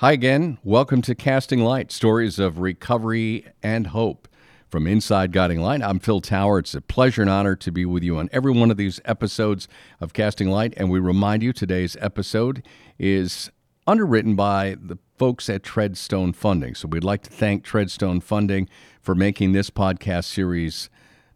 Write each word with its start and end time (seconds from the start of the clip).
Hi 0.00 0.12
again. 0.12 0.56
Welcome 0.64 1.02
to 1.02 1.14
Casting 1.14 1.60
Light 1.60 1.92
Stories 1.92 2.38
of 2.38 2.58
Recovery 2.58 3.44
and 3.62 3.88
Hope. 3.88 4.28
From 4.70 4.86
Inside 4.86 5.30
Guiding 5.30 5.60
Light, 5.60 5.82
I'm 5.82 5.98
Phil 5.98 6.22
Tower. 6.22 6.60
It's 6.60 6.74
a 6.74 6.80
pleasure 6.80 7.20
and 7.20 7.30
honor 7.30 7.54
to 7.56 7.70
be 7.70 7.84
with 7.84 8.02
you 8.02 8.16
on 8.16 8.30
every 8.32 8.50
one 8.50 8.70
of 8.70 8.78
these 8.78 8.98
episodes 9.04 9.68
of 10.00 10.14
Casting 10.14 10.48
Light. 10.48 10.72
And 10.78 10.90
we 10.90 11.00
remind 11.00 11.42
you 11.42 11.52
today's 11.52 11.98
episode 12.00 12.66
is 12.98 13.50
underwritten 13.86 14.36
by 14.36 14.76
the 14.80 14.96
folks 15.18 15.50
at 15.50 15.62
Treadstone 15.62 16.34
Funding. 16.34 16.74
So 16.74 16.88
we'd 16.88 17.04
like 17.04 17.22
to 17.24 17.30
thank 17.30 17.66
Treadstone 17.66 18.22
Funding 18.22 18.70
for 19.02 19.14
making 19.14 19.52
this 19.52 19.68
podcast 19.68 20.24
series 20.24 20.88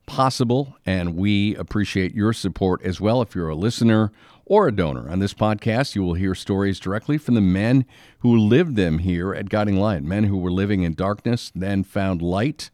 possible. 0.07 0.75
And 0.87 1.17
we 1.17 1.55
appreciate 1.57 2.15
your 2.15 2.33
support 2.33 2.81
as 2.83 2.99
well. 2.99 3.21
If 3.21 3.35
you're 3.35 3.51
a 3.51 3.55
listener 3.55 4.11
or 4.47 4.69
a 4.69 4.75
donor 4.75 5.09
on 5.11 5.19
this 5.19 5.35
podcast, 5.35 5.95
you 5.95 6.03
will 6.03 6.15
hear 6.15 6.35
stories 6.35 6.79
directly 6.79 7.19
from 7.19 7.35
the 7.35 7.41
men 7.41 7.85
who 8.19 8.37
lived 8.37 8.77
them 8.77 8.99
here 8.99 9.35
at 9.35 9.49
Guiding 9.49 9.77
Light, 9.77 10.03
men 10.03 10.25
who 10.25 10.37
were 10.37 10.53
living 10.53 10.83
in 10.83 10.95
darkness, 10.95 11.51
then 11.55 11.83
found 11.83 12.21
light 12.23 12.71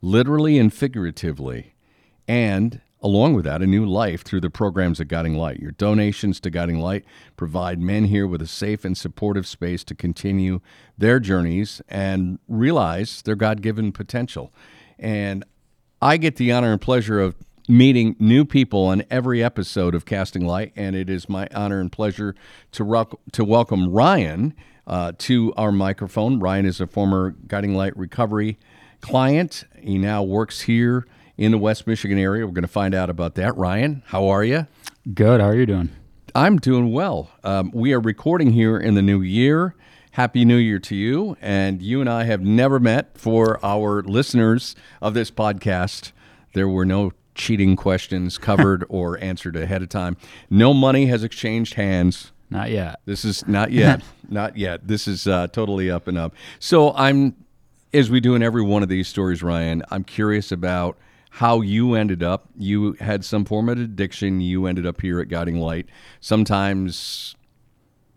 literally 0.00 0.58
and 0.58 0.72
figuratively, 0.72 1.74
and 2.26 2.80
along 3.02 3.34
with 3.34 3.44
that, 3.44 3.62
a 3.62 3.66
new 3.66 3.84
life 3.84 4.22
through 4.22 4.40
the 4.40 4.50
programs 4.50 5.00
at 5.00 5.08
Guiding 5.08 5.34
Light. 5.34 5.58
Your 5.58 5.72
donations 5.72 6.40
to 6.40 6.50
Guiding 6.50 6.78
Light 6.78 7.04
provide 7.36 7.80
men 7.80 8.04
here 8.04 8.26
with 8.26 8.40
a 8.40 8.46
safe 8.46 8.84
and 8.84 8.96
supportive 8.96 9.46
space 9.46 9.82
to 9.84 9.94
continue 9.94 10.60
their 10.96 11.18
journeys 11.18 11.82
and 11.88 12.38
realize 12.46 13.22
their 13.22 13.34
God 13.34 13.60
given 13.60 13.92
potential. 13.92 14.52
And 14.98 15.44
I 16.00 16.16
get 16.16 16.36
the 16.36 16.52
honor 16.52 16.72
and 16.72 16.80
pleasure 16.80 17.20
of 17.20 17.34
meeting 17.68 18.16
new 18.18 18.44
people 18.44 18.84
on 18.86 19.04
every 19.10 19.42
episode 19.42 19.94
of 19.94 20.04
Casting 20.04 20.44
Light, 20.44 20.72
and 20.76 20.96
it 20.96 21.08
is 21.08 21.28
my 21.28 21.48
honor 21.54 21.80
and 21.80 21.90
pleasure 21.90 22.34
to, 22.72 22.84
rock, 22.84 23.18
to 23.32 23.44
welcome 23.44 23.92
Ryan 23.92 24.54
uh, 24.86 25.12
to 25.18 25.52
our 25.56 25.72
microphone. 25.72 26.40
Ryan 26.40 26.66
is 26.66 26.80
a 26.80 26.86
former 26.86 27.34
Guiding 27.46 27.74
Light 27.74 27.96
recovery 27.96 28.58
client. 29.00 29.64
He 29.78 29.98
now 29.98 30.22
works 30.22 30.62
here 30.62 31.06
in 31.36 31.52
the 31.52 31.58
West 31.58 31.86
Michigan 31.86 32.18
area. 32.18 32.46
We're 32.46 32.52
going 32.52 32.62
to 32.62 32.68
find 32.68 32.94
out 32.94 33.10
about 33.10 33.34
that. 33.36 33.56
Ryan, 33.56 34.02
how 34.06 34.28
are 34.28 34.44
you? 34.44 34.66
Good. 35.14 35.40
How 35.40 35.48
are 35.48 35.56
you 35.56 35.66
doing? 35.66 35.90
I'm 36.34 36.58
doing 36.58 36.92
well. 36.92 37.30
Um, 37.44 37.70
we 37.74 37.92
are 37.92 38.00
recording 38.00 38.52
here 38.52 38.78
in 38.78 38.94
the 38.94 39.02
new 39.02 39.20
year. 39.20 39.74
Happy 40.12 40.44
New 40.44 40.56
Year 40.56 40.78
to 40.78 40.94
you. 40.94 41.36
And 41.40 41.80
you 41.80 42.00
and 42.00 42.08
I 42.08 42.24
have 42.24 42.40
never 42.40 42.78
met 42.78 43.16
for 43.18 43.64
our 43.64 44.02
listeners 44.02 44.76
of 45.00 45.14
this 45.14 45.30
podcast. 45.30 46.12
There 46.54 46.68
were 46.68 46.84
no 46.84 47.12
cheating 47.34 47.76
questions 47.76 48.38
covered 48.38 48.84
or 48.88 49.18
answered 49.22 49.56
ahead 49.56 49.82
of 49.82 49.88
time. 49.88 50.16
No 50.50 50.74
money 50.74 51.06
has 51.06 51.24
exchanged 51.24 51.74
hands. 51.74 52.32
Not 52.50 52.70
yet. 52.70 53.00
This 53.06 53.24
is 53.24 53.46
not 53.48 53.72
yet. 53.72 54.02
not 54.28 54.56
yet. 54.56 54.86
This 54.86 55.08
is 55.08 55.26
uh, 55.26 55.46
totally 55.48 55.90
up 55.90 56.06
and 56.06 56.18
up. 56.18 56.34
So 56.58 56.92
I'm 56.94 57.34
as 57.94 58.10
we 58.10 58.20
do 58.20 58.34
in 58.34 58.42
every 58.42 58.62
one 58.62 58.82
of 58.82 58.88
these 58.88 59.08
stories, 59.08 59.42
Ryan, 59.42 59.82
I'm 59.90 60.04
curious 60.04 60.50
about 60.50 60.98
how 61.30 61.60
you 61.60 61.94
ended 61.94 62.22
up. 62.22 62.48
You 62.56 62.94
had 62.94 63.24
some 63.24 63.44
form 63.44 63.68
of 63.68 63.78
addiction. 63.78 64.40
You 64.40 64.66
ended 64.66 64.86
up 64.86 65.00
here 65.00 65.20
at 65.20 65.28
Guiding 65.28 65.58
Light. 65.58 65.86
Sometimes 66.20 67.36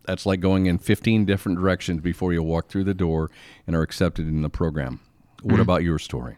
that's 0.05 0.25
like 0.25 0.39
going 0.39 0.66
in 0.66 0.77
15 0.77 1.25
different 1.25 1.57
directions 1.57 2.02
before 2.02 2.33
you 2.33 2.44
walk 2.44 2.67
through 2.67 2.83
the 2.83 2.94
door 2.94 3.31
and 3.66 3.75
are 3.75 3.81
accepted 3.81 4.27
in 4.27 4.41
the 4.41 4.50
program. 4.50 5.00
What 5.41 5.53
mm-hmm. 5.53 5.61
about 5.61 5.83
your 5.83 6.00
story? 6.00 6.38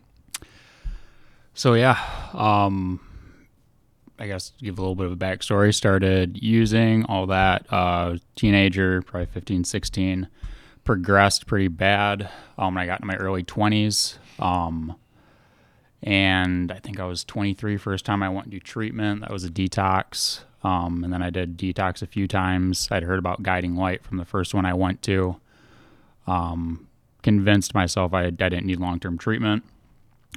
So, 1.58 1.74
yeah, 1.74 1.98
um, 2.36 3.00
I 4.20 4.28
guess 4.28 4.54
give 4.60 4.78
a 4.78 4.82
little 4.82 4.94
bit 4.94 5.08
of 5.08 5.14
a 5.14 5.16
backstory. 5.16 5.74
Started 5.74 6.38
using 6.40 7.04
all 7.06 7.26
that, 7.26 7.66
uh, 7.74 8.18
teenager, 8.36 9.02
probably 9.02 9.26
15, 9.26 9.64
16 9.64 10.28
progressed 10.84 11.48
pretty 11.48 11.68
bad 11.68 12.30
um, 12.60 12.76
when 12.76 12.84
I 12.84 12.86
got 12.86 13.02
in 13.02 13.08
my 13.08 13.16
early 13.16 13.44
20s. 13.44 14.20
Um, 14.38 14.98
and 16.04 16.72
I 16.72 16.78
think 16.78 17.00
I 17.00 17.06
was 17.06 17.24
23 17.24 17.78
first 17.78 18.06
time 18.06 18.22
I 18.22 18.30
went 18.30 18.52
to 18.52 18.60
treatment. 18.60 19.22
That 19.22 19.32
was 19.32 19.44
a 19.44 19.50
detox. 19.50 20.42
Um, 20.64 21.04
and 21.04 21.12
then 21.12 21.24
I 21.24 21.32
did 21.32 21.58
detox 21.58 22.04
a 22.04 22.08
few 22.08 22.28
times. 22.28 22.88
I'd 22.92 23.02
heard 23.02 23.18
about 23.18 23.42
guiding 23.42 23.76
light 23.76 24.04
from 24.04 24.18
the 24.18 24.26
first 24.26 24.54
one 24.54 24.68
I 24.68 24.76
went 24.76 25.02
to. 25.02 25.38
Um, 26.28 26.88
convinced 27.24 27.74
myself 27.74 28.14
I, 28.14 28.26
I 28.26 28.30
didn't 28.30 28.68
need 28.68 28.80
long 28.80 29.00
term 29.00 29.18
treatment. 29.18 29.64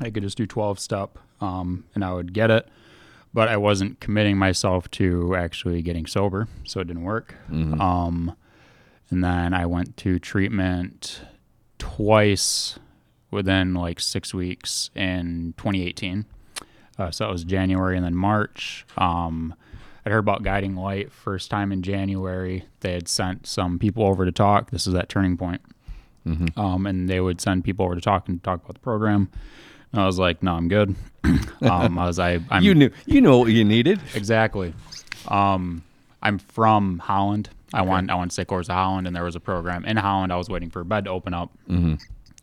I 0.00 0.10
could 0.10 0.22
just 0.22 0.36
do 0.36 0.46
12 0.46 0.78
step 0.78 1.18
um, 1.40 1.84
and 1.94 2.04
I 2.04 2.12
would 2.12 2.32
get 2.32 2.50
it. 2.50 2.68
But 3.32 3.48
I 3.48 3.56
wasn't 3.56 4.00
committing 4.00 4.36
myself 4.38 4.90
to 4.92 5.36
actually 5.36 5.82
getting 5.82 6.04
sober, 6.04 6.48
so 6.64 6.80
it 6.80 6.88
didn't 6.88 7.04
work. 7.04 7.36
Mm-hmm. 7.48 7.80
Um, 7.80 8.34
and 9.08 9.22
then 9.22 9.54
I 9.54 9.66
went 9.66 9.96
to 9.98 10.18
treatment 10.18 11.20
twice 11.78 12.78
within 13.30 13.74
like 13.74 14.00
six 14.00 14.34
weeks 14.34 14.90
in 14.96 15.54
2018. 15.58 16.24
Uh, 16.98 17.10
so 17.10 17.24
that 17.24 17.30
was 17.30 17.44
January 17.44 17.96
and 17.96 18.04
then 18.04 18.16
March. 18.16 18.84
Um, 18.98 19.54
I 20.04 20.10
heard 20.10 20.18
about 20.18 20.42
Guiding 20.42 20.76
Light 20.76 21.12
first 21.12 21.50
time 21.50 21.72
in 21.72 21.82
January. 21.82 22.64
They 22.80 22.92
had 22.92 23.06
sent 23.06 23.46
some 23.46 23.78
people 23.78 24.04
over 24.04 24.24
to 24.24 24.32
talk. 24.32 24.70
This 24.70 24.86
is 24.86 24.92
that 24.94 25.08
turning 25.08 25.36
point. 25.36 25.60
Mm-hmm. 26.26 26.58
Um, 26.58 26.86
and 26.86 27.08
they 27.08 27.20
would 27.20 27.40
send 27.40 27.64
people 27.64 27.86
over 27.86 27.94
to 27.94 28.00
talk 28.00 28.28
and 28.28 28.42
talk 28.42 28.62
about 28.62 28.74
the 28.74 28.80
program. 28.80 29.30
And 29.92 30.00
I 30.00 30.06
was 30.06 30.18
like, 30.18 30.42
no, 30.42 30.54
I'm 30.54 30.68
good. 30.68 30.94
um, 31.24 31.98
I 31.98 32.06
was, 32.06 32.18
I, 32.18 32.40
I'm, 32.50 32.62
you 32.62 32.74
knew, 32.74 32.90
you 33.06 33.20
know 33.20 33.38
what 33.38 33.52
you 33.52 33.64
needed. 33.64 34.00
Exactly. 34.14 34.74
Um, 35.28 35.82
I'm 36.22 36.38
from 36.38 36.98
Holland. 36.98 37.50
I 37.72 37.80
okay. 37.80 37.90
went 37.90 38.10
I 38.10 38.16
went 38.16 38.32
sick 38.32 38.48
course 38.48 38.66
to 38.66 38.72
Holland, 38.72 39.06
and 39.06 39.14
there 39.14 39.24
was 39.24 39.36
a 39.36 39.40
program 39.40 39.84
in 39.84 39.96
Holland. 39.96 40.32
I 40.32 40.36
was 40.36 40.48
waiting 40.48 40.70
for 40.70 40.80
a 40.80 40.84
bed 40.84 41.04
to 41.04 41.10
open 41.10 41.34
up. 41.34 41.52
Mm-hmm. 41.68 41.94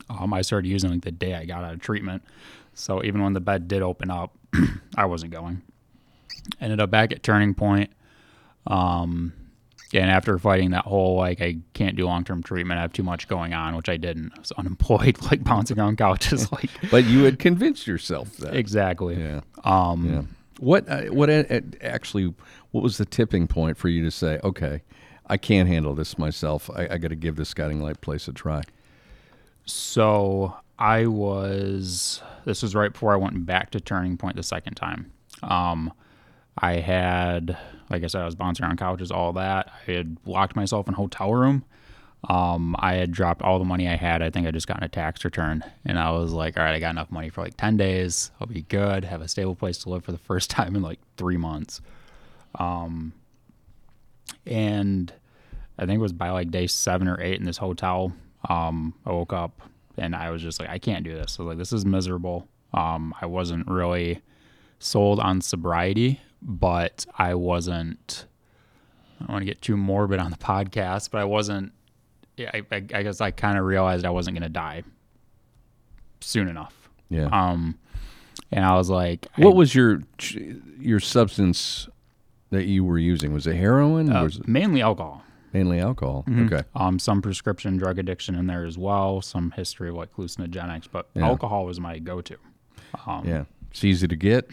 Um, 0.10 0.34
I 0.34 0.42
started 0.42 0.70
using 0.70 0.90
like 0.92 1.02
the 1.02 1.12
day 1.12 1.34
I 1.34 1.46
got 1.46 1.64
out 1.64 1.74
of 1.74 1.82
treatment. 1.82 2.24
So 2.74 3.04
even 3.04 3.22
when 3.22 3.34
the 3.34 3.42
bed 3.42 3.68
did 3.68 3.82
open 3.82 4.10
up, 4.10 4.38
I 4.96 5.06
wasn't 5.06 5.32
going. 5.32 5.62
Ended 6.62 6.80
up 6.80 6.90
back 6.90 7.12
at 7.12 7.24
Turning 7.24 7.54
Point. 7.54 7.92
Um, 8.68 9.34
and 9.94 10.12
after 10.12 10.38
fighting 10.38 10.72
that 10.72 10.86
whole 10.86 11.16
like 11.16 11.42
I 11.42 11.58
can't 11.74 11.96
do 11.96 12.06
long 12.06 12.24
term 12.24 12.44
treatment, 12.44 12.78
I 12.78 12.82
have 12.82 12.94
too 12.94 13.04
much 13.04 13.28
going 13.28 13.54
on, 13.54 13.76
which 13.76 13.90
I 13.90 13.98
didn't. 13.98 14.34
I 14.36 14.40
was 14.40 14.52
unemployed, 14.54 15.22
like 15.32 15.44
bouncing 15.44 15.80
on 15.80 15.96
couches, 15.96 16.52
like. 16.52 16.70
but 16.92 17.06
you 17.06 17.24
had 17.24 17.40
convinced 17.40 17.88
yourself 17.88 18.36
that 18.38 18.56
exactly. 18.56 19.16
Yeah. 19.16 19.42
Um, 19.64 20.10
yeah. 20.10 20.22
What 20.60 20.90
uh, 20.90 21.04
what 21.06 21.30
uh, 21.30 21.62
actually 21.82 22.34
what 22.72 22.84
was 22.84 22.98
the 22.98 23.06
tipping 23.06 23.48
point 23.48 23.78
for 23.78 23.90
you 23.90 24.04
to 24.04 24.12
say, 24.12 24.40
okay, 24.44 24.82
I 25.28 25.38
can't 25.38 25.68
handle 25.70 25.94
this 25.94 26.18
myself. 26.18 26.70
I, 26.76 26.88
I 26.92 26.98
got 26.98 27.10
to 27.10 27.16
give 27.16 27.36
this 27.36 27.54
guiding 27.54 27.82
light 27.82 28.02
place 28.02 28.28
a 28.28 28.34
try. 28.34 28.64
So 29.66 30.56
I 30.80 31.06
was. 31.06 32.22
This 32.46 32.64
was 32.64 32.76
right 32.76 32.92
before 32.92 33.14
I 33.14 33.18
went 33.18 33.46
back 33.46 33.72
to 33.72 33.80
Turning 33.80 34.18
Point 34.18 34.36
the 34.36 34.44
second 34.44 34.76
time. 34.76 35.12
Um, 35.44 35.94
I 36.58 36.74
had, 36.74 37.58
like 37.90 38.04
I 38.04 38.08
said, 38.08 38.22
I 38.22 38.26
was 38.26 38.36
bouncing 38.36 38.66
around 38.66 38.78
couches, 38.78 39.12
all 39.12 39.34
that. 39.34 39.72
I 39.88 39.92
had 39.92 40.18
locked 40.26 40.56
myself 40.56 40.88
in 40.88 40.94
a 40.94 40.98
hotel 40.98 41.34
room. 41.34 41.64
Um, 42.28 42.76
I 42.80 42.96
had 42.96 43.12
dropped 43.12 43.44
all 43.44 43.60
the 43.60 43.66
money 43.66 43.88
I 43.88 43.96
had. 43.96 44.22
I 44.22 44.30
think 44.30 44.48
I 44.48 44.52
just 44.52 44.68
got 44.68 44.84
a 44.84 44.88
tax 44.88 45.24
return, 45.24 45.64
and 45.86 46.00
I 46.00 46.12
was 46.12 46.34
like, 46.34 46.58
"All 46.58 46.64
right, 46.64 46.74
I 46.74 46.80
got 46.80 46.90
enough 46.90 47.12
money 47.12 47.30
for 47.30 47.42
like 47.42 47.56
ten 47.58 47.78
days. 47.78 48.32
I'll 48.42 48.48
be 48.48 48.64
good. 48.64 49.06
Have 49.06 49.22
a 49.22 49.28
stable 49.28 49.56
place 49.56 49.78
to 49.80 49.90
live 49.90 50.04
for 50.04 50.12
the 50.12 50.18
first 50.18 50.50
time 50.58 50.76
in 50.76 50.82
like 50.82 51.00
three 51.16 51.38
months." 51.38 51.80
Um, 52.56 53.14
and 54.46 55.14
I 55.78 55.86
think 55.86 56.00
it 56.00 56.02
was 56.02 56.14
by 56.14 56.32
like 56.32 56.50
day 56.50 56.68
seven 56.68 57.08
or 57.08 57.22
eight 57.22 57.40
in 57.40 57.46
this 57.46 57.58
hotel. 57.58 58.14
Um, 58.50 58.94
I 59.06 59.12
woke 59.12 59.34
up 59.34 59.62
and 59.98 60.16
I 60.16 60.32
was 60.32 60.42
just 60.42 60.60
like, 60.60 60.70
I 60.70 60.80
can't 60.80 61.04
do 61.04 61.14
this. 61.14 61.34
So 61.34 61.44
like, 61.44 61.58
this 61.58 61.74
is 61.74 61.86
miserable. 61.86 62.48
Um, 62.74 63.14
I 63.22 63.26
wasn't 63.26 63.68
really 63.68 64.22
sold 64.80 65.20
on 65.20 65.42
sobriety, 65.42 66.22
but 66.42 67.06
I 67.18 67.36
wasn't. 67.36 68.26
I 69.20 69.26
don't 69.26 69.32
want 69.32 69.42
to 69.42 69.46
get 69.46 69.62
too 69.62 69.78
morbid 69.78 70.20
on 70.20 70.32
the 70.32 70.38
podcast, 70.38 71.12
but 71.12 71.20
I 71.20 71.26
wasn't. 71.26 71.72
I, 72.40 72.64
I, 72.72 72.76
I 72.76 73.04
guess 73.04 73.20
I 73.20 73.32
kind 73.32 73.58
of 73.58 73.66
realized 73.66 74.06
I 74.06 74.12
wasn't 74.12 74.36
going 74.36 74.44
to 74.44 74.50
die 74.50 74.84
soon 76.22 76.48
enough. 76.48 76.90
Yeah. 77.10 77.30
Um, 77.32 77.80
and 78.52 78.64
I 78.64 78.76
was 78.76 78.90
like, 78.90 79.28
what 79.36 79.54
I, 79.54 79.56
was 79.56 79.74
your 79.74 80.02
your 80.80 81.00
substance 81.00 81.90
that 82.52 82.66
you 82.66 82.84
were 82.86 83.00
using? 83.00 83.34
Was 83.34 83.48
it 83.48 83.56
heroin? 83.56 84.12
Uh, 84.12 84.24
was 84.24 84.38
it? 84.38 84.48
Mainly 84.48 84.82
alcohol. 84.82 85.24
Mainly 85.54 85.80
alcohol. 85.80 86.24
Mm-hmm. 86.28 86.54
Okay. 86.54 86.64
Um, 86.76 87.00
some 87.00 87.22
prescription 87.22 87.78
drug 87.78 88.00
addiction 88.00 88.36
in 88.36 88.48
there 88.48 88.66
as 88.66 88.78
well. 88.78 89.22
Some 89.22 89.52
history 89.52 89.90
of 89.90 89.96
like 89.96 90.14
hallucinogenics, 90.16 90.88
but 90.92 91.10
yeah. 91.14 91.26
alcohol 91.26 91.66
was 91.66 91.80
my 91.80 92.00
go-to. 92.00 92.38
Um, 93.06 93.28
yeah, 93.28 93.46
it's 93.72 93.84
easy 93.84 94.08
to 94.08 94.16
get. 94.16 94.50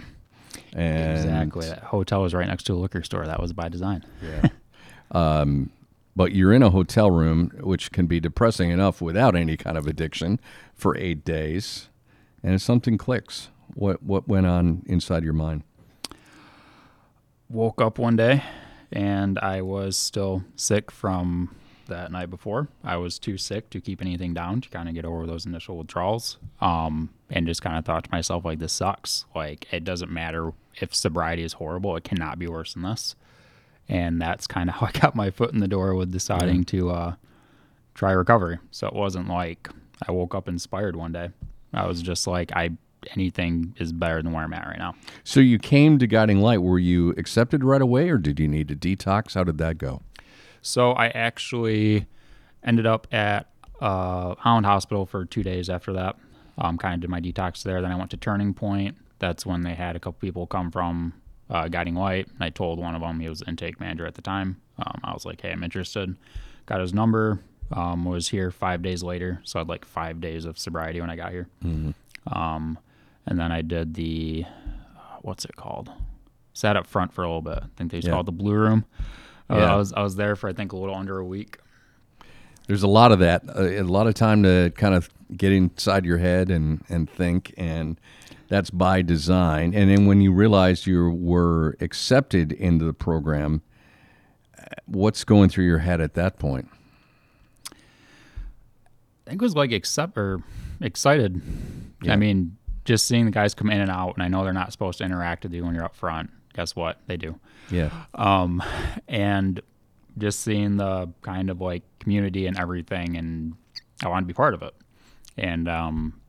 And 0.75 1.17
exactly. 1.17 1.69
That 1.69 1.85
hotel 1.85 2.23
was 2.23 2.35
right 2.35 2.47
next 2.47 2.65
to 2.65 2.75
a 2.75 2.77
liquor 2.77 3.03
store. 3.03 3.27
That 3.27 3.41
was 3.41 3.53
by 3.53 3.69
design. 3.69 4.05
Yeah. 4.23 4.49
um, 5.13 5.71
but 6.17 6.33
you're 6.33 6.53
in 6.53 6.63
a 6.63 6.71
hotel 6.71 7.11
room, 7.11 7.51
which 7.61 7.93
can 7.93 8.07
be 8.07 8.21
depressing 8.21 8.71
enough 8.71 9.01
without 9.01 9.35
any 9.35 9.57
kind 9.57 9.79
of 9.79 9.87
addiction, 9.87 10.41
for 10.75 10.97
eight 10.97 11.25
days, 11.25 11.89
and 12.43 12.61
something 12.61 12.99
clicks. 12.99 13.49
What 13.75 14.03
what 14.03 14.29
went 14.29 14.47
on 14.47 14.83
inside 14.87 15.25
your 15.25 15.33
mind? 15.33 15.63
woke 17.49 17.81
up 17.81 17.99
one 17.99 18.17
day 18.17 18.43
and 18.93 19.39
I 19.39 19.63
was 19.63 19.97
still 19.97 20.45
sick 20.57 20.91
from 20.91 21.55
that 21.87 22.13
night 22.13 22.31
before. 22.31 22.69
I 22.83 22.97
was 22.97 23.19
too 23.19 23.39
sick 23.39 23.71
to 23.71 23.81
keep 23.81 24.01
anything 24.01 24.35
down 24.35 24.61
to 24.63 24.69
kind 24.69 24.89
of 24.89 24.95
get 24.95 25.05
over 25.05 25.27
those 25.27 25.47
initial 25.47 25.77
withdrawals. 25.77 26.39
Um, 26.61 27.11
and 27.31 27.47
just 27.47 27.63
kind 27.63 27.79
of 27.79 27.85
thought 27.85 28.05
to 28.05 28.11
myself, 28.11 28.45
like, 28.45 28.59
this 28.59 28.73
sucks. 28.73 29.25
Like, 29.35 29.67
it 29.73 29.85
doesn't 29.85 30.11
matter 30.11 30.53
if 30.81 30.95
sobriety 30.95 31.43
is 31.43 31.55
horrible, 31.55 31.97
it 31.97 32.05
cannot 32.05 32.39
be 32.39 32.47
worse 32.47 32.75
than 32.75 32.83
this. 32.83 33.17
And 33.89 34.21
that's 34.21 34.47
kind 34.47 34.69
of 34.69 34.75
how 34.81 34.87
I 34.87 34.93
got 34.93 35.15
my 35.15 35.31
foot 35.31 35.53
in 35.53 35.61
the 35.61 35.69
door 35.69 35.95
with 35.95 36.13
deciding 36.13 36.65
mm-hmm. 36.65 36.79
to 36.79 36.91
uh, 36.91 37.15
try 37.95 38.13
recovery. 38.13 38.59
So 38.71 38.87
it 38.87 38.95
wasn't 38.95 39.29
like 39.29 39.69
I 40.07 40.13
woke 40.13 40.35
up 40.35 40.49
inspired 40.49 40.97
one 40.97 41.13
day. 41.13 41.31
I 41.73 41.87
was 41.87 42.03
just 42.03 42.27
like, 42.27 42.53
I 42.55 42.71
anything 43.15 43.75
is 43.79 43.93
better 43.93 44.23
than 44.23 44.33
where 44.33 44.45
I'm 44.45 44.53
at 44.55 44.67
right 44.67 44.79
now. 44.79 44.95
So 45.25 45.41
you 45.41 45.59
came 45.59 45.99
to 45.99 46.07
Guiding 46.07 46.41
Light. 46.41 46.63
Were 46.63 46.79
you 46.79 47.11
accepted 47.19 47.65
right 47.65 47.83
away, 47.83 48.09
or 48.09 48.19
did 48.19 48.41
you 48.41 48.49
need 48.49 48.69
to 48.69 48.77
detox? 48.77 49.35
How 49.35 49.45
did 49.45 49.59
that 49.59 49.79
go? 49.79 50.03
So 50.65 50.93
I 50.93 51.09
actually 51.09 52.07
ended 52.63 52.87
up 52.87 53.07
at 53.13 53.51
uh, 53.83 54.35
Holland 54.37 54.65
Hospital 54.65 55.05
for 55.05 55.27
two 55.27 55.43
days 55.43 55.69
after 55.69 55.93
that. 55.93 56.17
Um, 56.57 56.79
kind 56.79 56.95
of 56.95 57.01
did 57.01 57.11
my 57.11 57.21
detox 57.21 57.63
there. 57.63 57.83
Then 57.83 57.93
I 57.93 57.97
went 57.97 58.11
to 58.13 58.17
Turning 58.17 58.55
Point. 58.55 58.97
That's 59.19 59.45
when 59.45 59.63
they 59.63 59.75
had 59.75 59.95
a 59.95 60.01
couple 60.01 60.19
people 60.21 60.47
come 60.47 60.71
from 60.71 61.13
uh, 61.51 61.69
Guiding 61.69 61.97
Light. 61.97 62.29
And 62.29 62.43
I 62.43 62.49
told 62.49 62.79
one 62.79 62.95
of 62.95 63.03
them, 63.03 63.21
he 63.21 63.29
was 63.29 63.41
the 63.41 63.47
intake 63.47 63.79
manager 63.79 64.07
at 64.07 64.15
the 64.15 64.23
time. 64.23 64.61
Um, 64.79 65.01
I 65.05 65.13
was 65.13 65.27
like, 65.27 65.43
hey, 65.43 65.53
I'm 65.53 65.63
interested. 65.63 66.17
Got 66.65 66.81
his 66.81 66.95
number. 66.95 67.41
Um, 67.71 68.07
was 68.07 68.29
here 68.29 68.51
five 68.51 68.81
days 68.81 69.03
later. 69.03 69.41
So 69.45 69.59
I 69.59 69.61
had 69.61 69.69
like 69.69 69.85
five 69.85 70.19
days 70.19 70.47
of 70.47 70.59
sobriety 70.59 71.01
when 71.01 71.11
I 71.11 71.17
got 71.17 71.33
here. 71.33 71.49
Mm-hmm. 71.63 71.91
Um, 72.37 72.79
and 73.27 73.39
then 73.39 73.53
I 73.53 73.61
did 73.61 73.95
the, 73.95 74.47
uh, 74.97 75.19
what's 75.21 75.45
it 75.45 75.57
called? 75.57 75.91
Sat 76.55 76.77
up 76.77 76.87
front 76.87 77.13
for 77.13 77.23
a 77.23 77.27
little 77.27 77.43
bit. 77.43 77.59
I 77.59 77.67
think 77.77 77.91
they 77.91 77.99
yeah. 77.99 78.13
called 78.13 78.27
the 78.27 78.33
Blue 78.33 78.55
Room. 78.55 78.87
Uh, 79.51 79.57
yeah. 79.57 79.75
I 79.75 79.77
was 79.77 79.93
I 79.93 80.03
was 80.03 80.17
there 80.17 80.37
for 80.37 80.49
I 80.49 80.53
think 80.53 80.73
a 80.73 80.77
little 80.77 80.95
under 80.95 81.19
a 81.19 81.25
week. 81.25 81.59
There's 82.67 82.83
a 82.83 82.89
lot 82.89 83.13
of 83.13 83.19
that, 83.19 83.43
uh, 83.55 83.63
a 83.63 83.83
lot 83.83 84.07
of 84.07 84.15
time 84.15 84.43
to 84.45 84.73
kind 84.75 84.95
of 84.95 85.11
get 85.37 85.53
inside 85.53 86.05
your 86.05 86.19
head 86.19 86.51
and 86.51 86.83
and 86.89 87.09
think, 87.11 87.53
and 87.57 88.01
that's 88.49 88.71
by 88.71 89.03
design. 89.03 89.75
And 89.75 89.91
then 89.91 90.07
when 90.07 90.21
you 90.21 90.33
realize 90.33 90.87
you 90.87 91.11
were 91.11 91.77
accepted 91.81 92.53
into 92.53 92.85
the 92.85 92.95
program, 92.95 93.63
what's 94.87 95.25
going 95.25 95.51
through 95.51 95.67
your 95.67 95.79
head 95.79 96.01
at 96.01 96.15
that 96.15 96.39
point? 96.39 96.69
I 99.27 99.31
think 99.31 99.43
it 99.43 99.45
was 99.45 99.57
like 99.57 99.73
accept 99.73 100.17
or 100.19 100.41
excited. 100.81 101.41
Yeah. 102.03 102.13
I 102.13 102.17
mean, 102.17 102.57
just 102.85 103.07
seeing 103.07 103.25
the 103.25 103.31
guys 103.31 103.55
come 103.55 103.71
in 103.71 103.81
and 103.81 103.91
out, 103.91 104.15
and 104.15 104.23
I 104.23 104.29
know 104.29 104.45
they're 104.45 104.53
not 104.53 104.73
supposed 104.73 104.99
to 104.99 105.05
interact 105.05 105.45
with 105.45 105.55
you 105.55 105.65
when 105.65 105.75
you're 105.75 105.85
up 105.85 105.97
front. 105.97 106.31
Guess 106.55 106.77
what? 106.77 106.99
They 107.07 107.17
do. 107.17 107.39
Yeah. 107.71 107.91
Um, 108.15 108.63
and 109.09 109.61
just 110.17 110.41
seeing 110.41 110.77
the 110.77 111.11
kind 111.23 111.51
of 111.51 111.61
like 111.61 111.83
community 111.99 112.47
and 112.47 112.59
everything, 112.59 113.17
and 113.17 113.55
I 114.03 114.09
want 114.09 114.23
to 114.23 114.27
be 114.27 114.35
part 114.35 114.55
of 114.55 114.63
it. 114.63 114.75
And 115.37 115.69
um, 115.69 116.21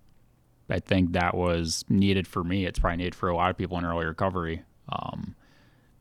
I 0.69 0.80
think 0.80 1.13
that 1.13 1.36
was 1.36 1.86
needed 1.89 2.27
for 2.27 2.44
me. 2.44 2.66
It's 2.66 2.80
probably 2.80 2.98
needed 2.98 3.16
for 3.16 3.30
a 3.30 3.36
lot 3.36 3.51
of 3.51 3.57
people 3.57 3.77
in 3.77 3.86
early 3.86 4.06
recovery. 4.06 4.63
Um, 4.89 5.36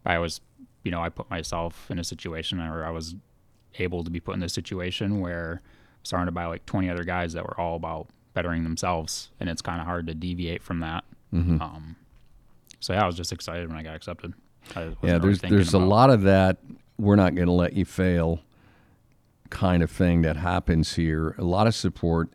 I 0.06 0.18
was, 0.18 0.40
you 0.84 0.90
know, 0.90 1.02
I 1.02 1.10
put 1.10 1.28
myself 1.30 1.90
in 1.90 1.98
a 1.98 2.04
situation 2.04 2.58
where 2.58 2.86
I 2.86 2.90
was 2.90 3.14
able 3.78 4.04
to 4.04 4.10
be 4.10 4.20
put 4.20 4.34
in 4.34 4.40
this 4.40 4.52
situation 4.52 5.20
where 5.20 5.60
I'm 5.62 6.04
surrounded 6.04 6.32
by 6.32 6.46
like 6.46 6.64
20 6.66 6.88
other 6.88 7.04
guys 7.04 7.32
that 7.34 7.44
were 7.44 7.58
all 7.60 7.76
about 7.76 8.08
bettering 8.32 8.64
themselves, 8.64 9.30
and 9.38 9.48
it's 9.48 9.62
kind 9.62 9.80
of 9.80 9.86
hard 9.86 10.06
to 10.06 10.14
deviate 10.14 10.62
from 10.62 10.80
that. 10.80 11.04
Mm-hmm. 11.32 11.60
Um, 11.60 11.96
so 12.84 12.92
yeah, 12.92 13.02
I 13.02 13.06
was 13.06 13.16
just 13.16 13.32
excited 13.32 13.68
when 13.68 13.78
I 13.78 13.82
got 13.82 13.94
accepted 13.94 14.34
yeah, 15.02 15.18
there's 15.18 15.40
there's 15.40 15.74
about. 15.74 15.84
a 15.84 15.86
lot 15.86 16.10
of 16.10 16.22
that. 16.22 16.58
We're 16.98 17.16
not 17.16 17.34
going 17.34 17.46
to 17.46 17.52
let 17.52 17.74
you 17.74 17.84
fail, 17.84 18.40
kind 19.50 19.82
of 19.82 19.90
thing 19.90 20.22
that 20.22 20.36
happens 20.36 20.94
here. 20.94 21.34
A 21.38 21.44
lot 21.44 21.66
of 21.66 21.74
support. 21.74 22.30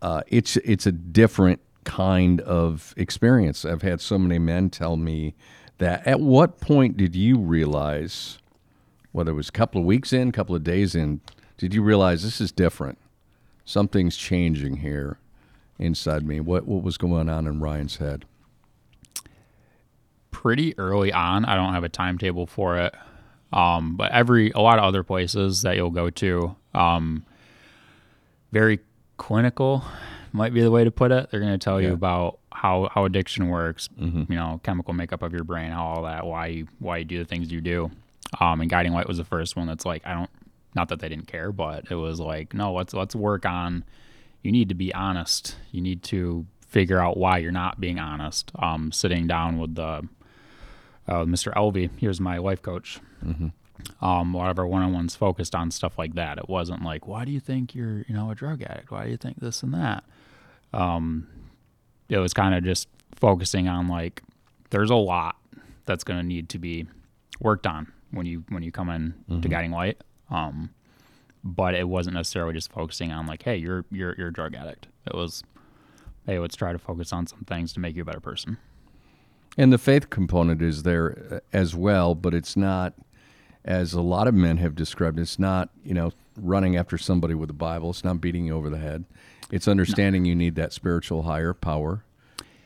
Uh, 0.00 0.22
it's 0.28 0.56
it's 0.58 0.86
a 0.86 0.92
different 0.92 1.60
kind 1.84 2.40
of 2.42 2.94
experience. 2.96 3.64
I've 3.64 3.82
had 3.82 4.00
so 4.00 4.18
many 4.18 4.38
men 4.38 4.70
tell 4.70 4.96
me 4.96 5.34
that. 5.78 6.06
At 6.06 6.20
what 6.20 6.60
point 6.60 6.96
did 6.96 7.16
you 7.16 7.38
realize, 7.38 8.38
whether 9.12 9.32
it 9.32 9.34
was 9.34 9.48
a 9.48 9.52
couple 9.52 9.80
of 9.80 9.86
weeks 9.86 10.12
in, 10.12 10.28
a 10.28 10.32
couple 10.32 10.54
of 10.54 10.62
days 10.62 10.94
in, 10.94 11.20
did 11.56 11.74
you 11.74 11.82
realize 11.82 12.22
this 12.22 12.40
is 12.40 12.52
different? 12.52 12.98
Something's 13.64 14.16
changing 14.16 14.76
here 14.76 15.18
inside 15.78 16.26
me. 16.26 16.40
What 16.40 16.66
what 16.66 16.82
was 16.82 16.98
going 16.98 17.28
on 17.28 17.46
in 17.46 17.60
Ryan's 17.60 17.96
head? 17.96 18.24
Pretty 20.30 20.78
early 20.78 21.12
on. 21.12 21.44
I 21.44 21.56
don't 21.56 21.74
have 21.74 21.84
a 21.84 21.88
timetable 21.88 22.46
for 22.46 22.78
it. 22.78 22.94
Um, 23.52 23.96
but 23.96 24.12
every 24.12 24.50
a 24.50 24.60
lot 24.60 24.78
of 24.78 24.84
other 24.84 25.02
places 25.02 25.62
that 25.62 25.76
you'll 25.76 25.90
go 25.90 26.10
to, 26.10 26.54
um, 26.74 27.24
very 28.52 28.80
clinical 29.16 29.84
might 30.32 30.52
be 30.52 30.60
the 30.60 30.70
way 30.70 30.84
to 30.84 30.90
put 30.90 31.10
it. 31.12 31.30
They're 31.30 31.40
going 31.40 31.52
to 31.52 31.58
tell 31.58 31.80
yeah. 31.80 31.88
you 31.88 31.94
about 31.94 32.38
how, 32.52 32.90
how 32.92 33.04
addiction 33.06 33.48
works, 33.48 33.88
mm-hmm. 33.98 34.30
you 34.30 34.38
know, 34.38 34.60
chemical 34.62 34.92
makeup 34.92 35.22
of 35.22 35.32
your 35.32 35.44
brain, 35.44 35.70
how 35.70 35.86
all 35.86 36.02
that, 36.02 36.26
why 36.26 36.48
you, 36.48 36.68
why 36.78 36.98
you 36.98 37.04
do 37.04 37.18
the 37.18 37.24
things 37.24 37.50
you 37.50 37.60
do. 37.60 37.90
Um, 38.38 38.60
and 38.60 38.68
Guiding 38.68 38.92
Light 38.92 39.08
was 39.08 39.16
the 39.16 39.24
first 39.24 39.56
one 39.56 39.66
that's 39.66 39.86
like, 39.86 40.06
I 40.06 40.12
don't, 40.12 40.30
not 40.74 40.88
that 40.90 41.00
they 41.00 41.08
didn't 41.08 41.26
care, 41.26 41.50
but 41.50 41.90
it 41.90 41.94
was 41.94 42.20
like, 42.20 42.52
no, 42.52 42.74
let's 42.74 42.92
let's 42.92 43.14
work 43.14 43.46
on. 43.46 43.84
You 44.42 44.52
need 44.52 44.68
to 44.68 44.74
be 44.74 44.94
honest. 44.94 45.56
You 45.72 45.80
need 45.80 46.02
to 46.04 46.46
figure 46.66 47.00
out 47.00 47.16
why 47.16 47.38
you're 47.38 47.50
not 47.50 47.80
being 47.80 47.98
honest. 47.98 48.52
Um, 48.58 48.92
sitting 48.92 49.26
down 49.26 49.58
with 49.58 49.74
the 49.74 50.06
uh, 51.08 51.24
Mr. 51.24 51.52
Elvey, 51.54 51.90
here's 51.96 52.20
my 52.20 52.38
life 52.38 52.62
coach. 52.62 53.00
Mm-hmm. 53.24 53.48
Um, 54.04 54.34
a 54.34 54.38
lot 54.38 54.50
of 54.50 54.58
our 54.58 54.66
one-on-ones 54.66 55.16
focused 55.16 55.54
on 55.54 55.70
stuff 55.70 55.98
like 55.98 56.14
that. 56.14 56.38
It 56.38 56.48
wasn't 56.48 56.82
like, 56.82 57.06
why 57.06 57.24
do 57.24 57.32
you 57.32 57.40
think 57.40 57.74
you're, 57.74 58.04
you 58.08 58.14
know, 58.14 58.30
a 58.30 58.34
drug 58.34 58.62
addict? 58.62 58.90
Why 58.90 59.04
do 59.04 59.10
you 59.10 59.16
think 59.16 59.40
this 59.40 59.62
and 59.62 59.72
that? 59.72 60.04
Um, 60.72 61.26
it 62.08 62.18
was 62.18 62.34
kind 62.34 62.54
of 62.54 62.64
just 62.64 62.88
focusing 63.14 63.68
on 63.68 63.88
like, 63.88 64.22
there's 64.70 64.90
a 64.90 64.96
lot 64.96 65.36
that's 65.86 66.04
going 66.04 66.18
to 66.18 66.26
need 66.26 66.48
to 66.50 66.58
be 66.58 66.86
worked 67.40 67.66
on 67.66 67.90
when 68.10 68.26
you 68.26 68.44
when 68.48 68.62
you 68.62 68.72
come 68.72 68.90
in 68.90 69.14
mm-hmm. 69.30 69.40
to 69.40 69.48
Guiding 69.48 69.70
Light. 69.70 70.02
Um, 70.30 70.70
but 71.44 71.74
it 71.74 71.88
wasn't 71.88 72.14
necessarily 72.14 72.52
just 72.52 72.70
focusing 72.70 73.12
on 73.12 73.26
like, 73.26 73.42
hey, 73.42 73.56
you're 73.56 73.84
you're 73.90 74.14
you're 74.18 74.28
a 74.28 74.32
drug 74.32 74.54
addict. 74.54 74.88
It 75.06 75.14
was, 75.14 75.42
hey, 76.26 76.38
let's 76.38 76.56
try 76.56 76.72
to 76.72 76.78
focus 76.78 77.12
on 77.12 77.26
some 77.26 77.40
things 77.46 77.72
to 77.74 77.80
make 77.80 77.96
you 77.96 78.02
a 78.02 78.04
better 78.04 78.20
person. 78.20 78.58
And 79.58 79.72
the 79.72 79.78
faith 79.78 80.08
component 80.08 80.62
is 80.62 80.84
there 80.84 81.26
uh, 81.30 81.40
as 81.52 81.74
well, 81.74 82.14
but 82.14 82.32
it's 82.32 82.56
not, 82.56 82.94
as 83.64 83.92
a 83.92 84.00
lot 84.00 84.28
of 84.28 84.34
men 84.34 84.58
have 84.58 84.76
described, 84.76 85.18
it's 85.18 85.38
not, 85.38 85.68
you 85.84 85.92
know, 85.92 86.12
running 86.40 86.76
after 86.76 86.96
somebody 86.96 87.34
with 87.34 87.50
a 87.50 87.54
Bible. 87.54 87.90
It's 87.90 88.04
not 88.04 88.20
beating 88.20 88.46
you 88.46 88.54
over 88.54 88.70
the 88.70 88.78
head. 88.78 89.04
It's 89.50 89.66
understanding 89.66 90.22
no. 90.22 90.28
you 90.28 90.34
need 90.36 90.54
that 90.54 90.72
spiritual 90.72 91.24
higher 91.24 91.52
power. 91.52 92.04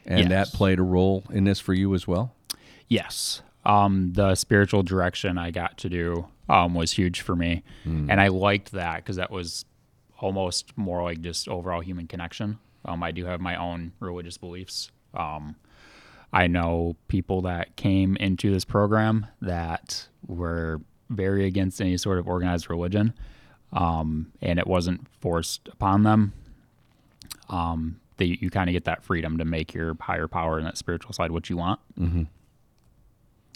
And 0.05 0.29
yes. 0.29 0.51
that 0.51 0.57
played 0.57 0.79
a 0.79 0.83
role 0.83 1.25
in 1.31 1.45
this 1.45 1.61
for 1.61 1.73
you 1.73 1.95
as 1.95 2.07
well? 2.07 2.35
Yes. 2.89 3.41
Um, 3.65 4.13
the 4.13 4.35
spiritual 4.35 4.83
direction 4.83 5.39
I 5.39 5.51
got 5.51 5.79
to 5.79 5.89
do 5.89 6.27
um, 6.49 6.75
was 6.75 6.93
huge 6.93 7.21
for 7.23 7.35
me. 7.35 7.63
Mm. 7.87 8.11
And 8.11 8.21
I 8.21 8.29
liked 8.29 8.73
that 8.73 8.97
because 8.97 9.17
that 9.17 9.31
was 9.31 9.65
almost 10.19 10.77
more 10.77 11.03
like 11.03 11.21
just 11.21 11.49
overall 11.49 11.81
human 11.81 12.07
connection. 12.07 12.59
Um, 12.85 13.03
I 13.03 13.13
do 13.13 13.25
have 13.25 13.41
my 13.41 13.57
own 13.57 13.93
religious 14.01 14.37
beliefs. 14.37 14.91
Um, 15.15 15.57
I 16.33 16.47
know 16.47 16.97
people 17.09 17.43
that 17.43 17.77
came 17.77 18.17
into 18.17 18.51
this 18.51 18.65
program 18.65 19.27
that 19.41 20.09
were 20.27 20.81
very 21.11 21.45
against 21.45 21.81
any 21.81 21.97
sort 21.99 22.19
of 22.19 22.27
organized 22.27 22.71
religion, 22.71 23.13
um, 23.73 24.33
and 24.41 24.59
it 24.59 24.67
wasn't 24.67 25.07
forced 25.21 25.69
upon 25.69 26.05
them. 26.05 26.33
Um, 27.51 28.01
they, 28.17 28.39
you 28.41 28.51
kind 28.51 28.71
of 28.71 28.73
get 28.73 28.85
that 28.85 29.05
freedom 29.05 29.39
to 29.39 29.45
make 29.45 29.75
your 29.75 29.97
higher 30.01 30.27
power 30.27 30.57
and 30.57 30.67
that 30.67 30.79
spiritual 30.79 31.13
side 31.13 31.33
what 31.33 31.51
you 31.51 31.57
want, 31.59 31.81
mm-hmm. 31.99 32.23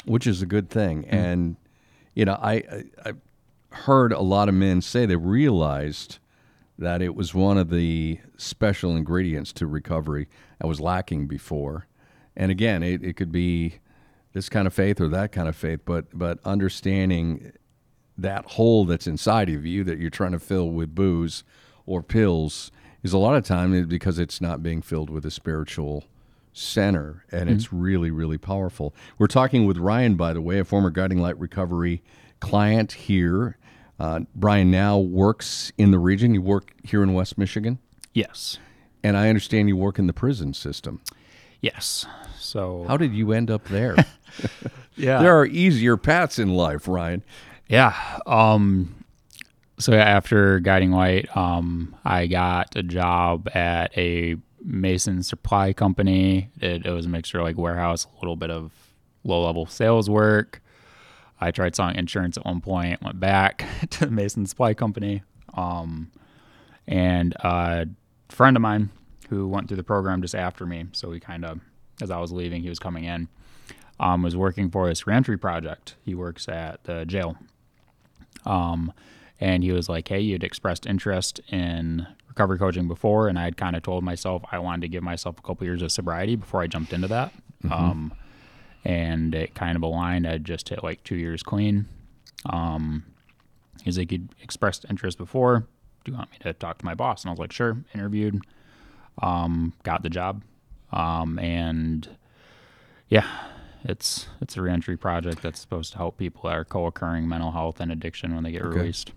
which 0.05 0.27
is 0.27 0.43
a 0.43 0.47
good 0.47 0.69
thing. 0.69 1.05
Mm-hmm. 1.05 1.15
And 1.15 1.57
you 2.15 2.25
know, 2.25 2.39
I, 2.43 2.55
I 2.55 2.85
I 3.07 3.13
heard 3.71 4.13
a 4.13 4.21
lot 4.21 4.49
of 4.49 4.55
men 4.55 4.81
say 4.81 5.07
they 5.07 5.17
realized 5.17 6.19
that 6.79 7.01
it 7.01 7.15
was 7.15 7.35
one 7.35 7.57
of 7.57 7.71
the 7.71 8.19
special 8.37 8.95
ingredients 8.95 9.53
to 9.55 9.67
recovery 9.67 10.29
that 10.59 10.67
was 10.67 10.79
lacking 10.79 11.27
before 11.27 11.87
and 12.37 12.51
again, 12.51 12.83
it, 12.83 13.03
it 13.03 13.17
could 13.17 13.33
be 13.33 13.79
this 14.33 14.49
kind 14.49 14.67
of 14.67 14.75
faith 14.75 15.01
or 15.01 15.09
that 15.09 15.33
kind 15.33 15.49
of 15.49 15.57
faith, 15.57 15.81
but 15.85 16.07
but 16.13 16.39
understanding 16.45 17.53
that 18.19 18.45
hole 18.45 18.85
that's 18.85 19.07
inside 19.07 19.49
of 19.49 19.65
you 19.65 19.85
that 19.85 19.99
you're 19.99 20.11
trying 20.11 20.33
to 20.33 20.39
fill 20.39 20.71
with 20.71 20.95
booze 20.95 21.45
or 21.87 22.03
pills 22.03 22.71
is 23.03 23.13
a 23.13 23.19
lot 23.19 23.35
of 23.35 23.45
time 23.45 23.87
because 23.87 24.19
it's 24.19 24.41
not 24.41 24.63
being 24.63 24.83
filled 24.83 25.11
with 25.11 25.25
a 25.25 25.31
spiritual 25.31 26.05
center 26.53 27.25
and 27.31 27.49
mm-hmm. 27.49 27.57
it's 27.57 27.73
really 27.73 28.11
really 28.11 28.39
powerful. 28.39 28.95
We're 29.19 29.27
talking 29.27 29.67
with 29.67 29.79
ryan 29.79 30.17
by 30.17 30.33
the 30.33 30.43
way 30.43 30.59
a 30.59 30.65
former 30.65 30.91
guiding 30.91 31.19
light 31.19 31.39
recovery 31.39 32.03
client 32.41 32.93
here. 32.93 33.57
Uh, 33.99 34.21
brian 34.35 34.71
now 34.71 34.99
works 34.99 35.73
in 35.79 35.91
the 35.91 35.99
region. 35.99 36.35
You 36.35 36.43
work 36.43 36.73
here 36.85 37.03
in 37.03 37.15
west 37.15 37.39
michigan? 37.39 37.79
Yes. 38.13 38.59
And 39.03 39.17
i 39.17 39.29
understand 39.29 39.69
you 39.69 39.77
work 39.77 39.99
in 39.99 40.07
the 40.07 40.13
prison 40.13 40.53
system 40.53 41.01
yes 41.75 42.07
so 42.47 42.85
how 42.87 42.97
did 42.97 43.13
you 43.13 43.33
end 43.33 43.51
up 43.51 43.65
there? 43.65 43.97
yeah, 44.97 45.21
there 45.21 45.39
are 45.39 45.47
easier 45.47 45.97
paths 45.97 46.39
in 46.39 46.55
life, 46.55 46.87
Ryan. 46.87 47.25
Yeah. 47.69 47.95
Um, 48.25 49.05
so 49.79 49.93
after 49.93 50.61
guiding 50.61 50.93
light, 50.93 51.35
um, 51.37 51.97
I 52.05 52.29
got 52.29 52.77
a 52.77 52.83
job 52.83 53.49
at 53.55 53.97
a 53.99 54.37
Mason 54.65 55.23
supply 55.23 55.73
company. 55.73 56.51
It, 56.61 56.87
it 56.87 56.91
was 56.91 57.07
a 57.07 57.09
mixture 57.09 57.41
of 57.41 57.45
like 57.45 57.59
warehouse, 57.59 58.07
a 58.07 58.21
little 58.21 58.37
bit 58.37 58.51
of 58.51 58.73
low 59.25 59.45
level 59.45 59.67
sales 59.67 60.09
work. 60.09 60.63
I 61.41 61.51
tried 61.51 61.75
selling 61.75 61.97
insurance 61.97 62.39
at 62.39 62.47
one 62.47 62.61
point, 62.61 63.03
went 63.03 63.21
back 63.21 63.67
to 63.91 64.07
the 64.07 64.11
Mason 64.11 64.47
supply 64.47 64.73
company. 64.73 65.23
Um, 65.55 66.13
and 66.87 67.35
a 67.41 67.89
friend 68.29 68.57
of 68.57 68.63
mine 68.63 68.91
who 69.29 69.49
went 69.49 69.69
through 69.69 69.77
the 69.77 69.83
program 69.85 70.23
just 70.23 70.35
after 70.35 70.67
me, 70.67 70.87
so 70.93 71.11
he 71.13 71.21
kind 71.21 71.45
of, 71.45 71.61
as 72.01 72.11
I 72.11 72.19
was 72.19 72.33
leaving, 72.33 72.63
he 72.63 72.69
was 72.69 72.79
coming 72.79 73.05
in, 73.05 73.29
um, 73.99 74.23
was 74.23 74.37
working 74.37 74.71
for 74.71 74.89
this 74.89 75.07
reentry 75.07 75.39
project. 75.39 75.97
He 76.05 76.15
works 76.15 76.49
at 76.49 76.85
the 76.85 77.05
jail. 77.05 77.37
Um, 78.45 78.93
and 79.41 79.63
he 79.63 79.73
was 79.73 79.89
like, 79.89 80.09
"Hey, 80.09 80.21
you'd 80.21 80.45
expressed 80.45 80.87
interest 80.87 81.41
in 81.49 82.07
recovery 82.29 82.59
coaching 82.59 82.89
before, 82.89 83.29
and 83.29 83.39
I 83.39 83.45
had 83.45 83.57
kind 83.57 83.77
of 83.77 83.83
told 83.83 84.05
myself 84.05 84.43
I 84.51 84.59
wanted 84.59 84.83
to 84.83 84.89
give 84.89 85.03
myself 85.03 85.39
a 85.39 85.43
couple 85.43 85.67
years 85.67 85.83
of 85.83 85.93
sobriety 85.93 86.37
before 86.37 86.63
I 86.63 86.67
jumped 86.67 86.93
into 86.93 87.09
that." 87.09 87.33
Mm-hmm. 87.65 87.73
Um, 87.73 88.15
and 88.85 89.35
it 89.35 89.55
kind 89.55 89.77
of 89.77 89.83
aligned. 89.83 90.27
I'd 90.27 90.45
just 90.45 90.69
hit 90.69 90.83
like 90.83 91.03
two 91.03 91.17
years 91.17 91.43
clean. 91.43 91.89
Um, 92.49 93.05
he's 93.83 93.99
like, 93.99 94.13
"You'd 94.13 94.29
expressed 94.43 94.87
interest 94.89 95.19
before. 95.19 95.67
Do 96.05 96.13
you 96.13 96.19
want 96.19 96.31
me 96.31 96.39
to 96.41 96.53
talk 96.53 96.79
to 96.79 96.85
my 96.85 96.95
boss?" 96.95 97.23
And 97.23 97.31
I 97.31 97.33
was 97.33 97.41
like, 97.41 97.53
"Sure." 97.53 97.77
Interviewed, 97.95 98.41
um, 99.23 99.73
got 99.83 100.03
the 100.03 100.11
job, 100.11 100.43
um, 100.93 101.39
and 101.39 102.09
yeah, 103.09 103.27
it's 103.85 104.29
it's 104.41 104.57
a 104.57 104.63
reentry 104.63 104.97
project 104.97 105.43
that's 105.43 105.61
supposed 105.61 105.93
to 105.93 105.99
help 105.99 106.19
people 106.19 106.43
that 106.45 106.57
are 106.57 106.65
co-occurring 106.65 107.29
mental 107.29 107.53
health 107.53 107.81
and 107.81 107.93
addiction 107.93 108.35
when 108.35 108.45
they 108.45 108.53
get 108.53 108.63
okay. 108.63 108.79
released. 108.79 109.13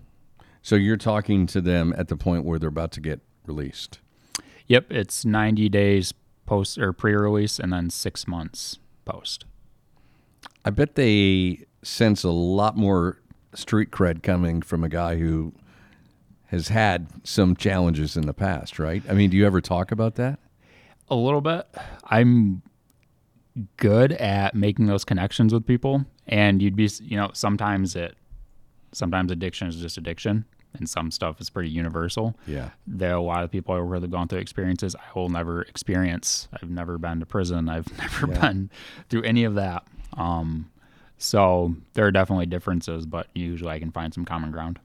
So 0.62 0.76
you're 0.76 0.96
talking 0.96 1.46
to 1.46 1.60
them 1.60 1.94
at 1.96 2.08
the 2.08 2.16
point 2.16 2.44
where 2.44 2.58
they're 2.58 2.68
about 2.68 2.92
to 2.92 3.00
get 3.00 3.20
released. 3.46 3.98
Yep, 4.66 4.92
it's 4.92 5.24
90 5.24 5.68
days 5.68 6.14
post 6.46 6.78
or 6.78 6.92
pre-release 6.92 7.58
and 7.58 7.72
then 7.72 7.90
6 7.90 8.28
months 8.28 8.78
post. 9.04 9.46
I 10.64 10.70
bet 10.70 10.94
they 10.94 11.64
sense 11.82 12.22
a 12.24 12.30
lot 12.30 12.76
more 12.76 13.20
street 13.54 13.90
cred 13.90 14.22
coming 14.22 14.62
from 14.62 14.84
a 14.84 14.88
guy 14.88 15.16
who 15.16 15.52
has 16.50 16.68
had 16.68 17.06
some 17.22 17.54
challenges 17.54 18.16
in 18.16 18.26
the 18.26 18.34
past, 18.34 18.78
right? 18.78 19.02
I 19.08 19.12
mean, 19.12 19.30
do 19.30 19.36
you 19.36 19.46
ever 19.46 19.60
talk 19.60 19.92
about 19.92 20.16
that? 20.16 20.40
A 21.08 21.14
little 21.14 21.40
bit. 21.40 21.66
I'm 22.04 22.62
good 23.76 24.12
at 24.12 24.54
making 24.54 24.86
those 24.86 25.04
connections 25.04 25.52
with 25.52 25.66
people 25.66 26.04
and 26.28 26.62
you'd 26.62 26.76
be 26.76 26.88
you 27.02 27.16
know 27.16 27.30
sometimes 27.34 27.96
it 27.96 28.16
sometimes 28.92 29.30
addiction 29.30 29.66
is 29.66 29.76
just 29.76 29.98
addiction 29.98 30.44
and 30.74 30.88
some 30.88 31.10
stuff 31.10 31.40
is 31.40 31.50
pretty 31.50 31.68
universal. 31.68 32.36
Yeah. 32.46 32.70
There 32.86 33.10
are 33.10 33.16
a 33.16 33.22
lot 33.22 33.42
of 33.42 33.50
people 33.50 33.74
work 33.74 34.02
with 34.02 34.10
gone 34.10 34.28
through 34.28 34.38
experiences 34.38 34.94
I 34.94 35.18
will 35.18 35.28
never 35.28 35.62
experience. 35.62 36.48
I've 36.52 36.70
never 36.70 36.96
been 36.96 37.20
to 37.20 37.26
prison. 37.26 37.68
I've 37.68 37.86
never 37.98 38.32
yeah. 38.32 38.40
been 38.40 38.70
through 39.08 39.22
any 39.22 39.44
of 39.44 39.56
that. 39.56 39.84
Um, 40.16 40.70
so 41.18 41.74
there 41.94 42.06
are 42.06 42.12
definitely 42.12 42.46
differences, 42.46 43.04
but 43.04 43.26
usually 43.34 43.72
I 43.72 43.78
can 43.78 43.90
find 43.90 44.14
some 44.14 44.24
common 44.24 44.52
ground. 44.52 44.78